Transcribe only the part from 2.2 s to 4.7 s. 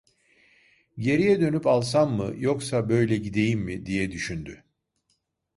yoksa böyle gideyim mi, diye düşündü.